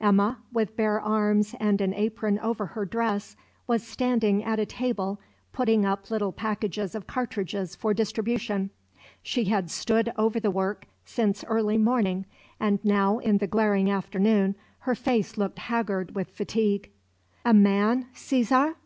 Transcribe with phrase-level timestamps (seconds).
[0.00, 3.36] Gemma, with bare arms and an apron over her dress,
[3.66, 5.20] was standing at a table,
[5.52, 8.70] putting up little packages of cartridges for distribution.
[9.22, 12.24] She had stood over the work since early morning;
[12.58, 16.88] and now, in the glaring afternoon, her face looked haggard with fatigue.
[17.44, 18.76] "A man, Cesare?